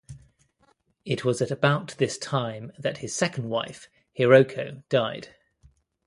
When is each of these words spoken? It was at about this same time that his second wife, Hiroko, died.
It 1.05 1.23
was 1.23 1.43
at 1.43 1.51
about 1.51 1.89
this 1.99 2.15
same 2.15 2.21
time 2.21 2.71
that 2.79 2.97
his 2.97 3.13
second 3.13 3.49
wife, 3.49 3.87
Hiroko, 4.17 4.81
died. 4.89 5.35